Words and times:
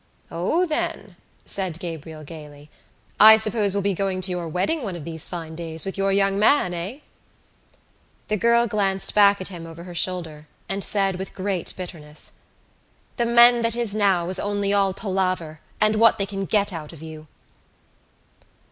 "O, 0.31 0.65
then," 0.65 1.15
said 1.45 1.77
Gabriel 1.77 2.23
gaily, 2.23 2.71
"I 3.19 3.37
suppose 3.37 3.75
we'll 3.75 3.83
be 3.83 3.93
going 3.93 4.19
to 4.21 4.31
your 4.31 4.47
wedding 4.47 4.81
one 4.81 4.95
of 4.95 5.05
these 5.05 5.29
fine 5.29 5.53
days 5.53 5.85
with 5.85 5.95
your 5.95 6.11
young 6.11 6.39
man, 6.39 6.73
eh?" 6.73 7.01
The 8.27 8.35
girl 8.35 8.65
glanced 8.65 9.13
back 9.13 9.39
at 9.39 9.49
him 9.49 9.67
over 9.67 9.83
her 9.83 9.93
shoulder 9.93 10.47
and 10.67 10.83
said 10.83 11.17
with 11.17 11.35
great 11.35 11.75
bitterness: 11.77 12.31
"The 13.17 13.27
men 13.27 13.61
that 13.61 13.75
is 13.75 13.93
now 13.93 14.27
is 14.29 14.39
only 14.39 14.73
all 14.73 14.95
palaver 14.95 15.59
and 15.79 15.97
what 15.97 16.17
they 16.17 16.25
can 16.25 16.45
get 16.45 16.73
out 16.73 16.93
of 16.93 17.03
you." 17.03 17.27